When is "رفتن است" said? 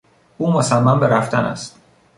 1.07-1.79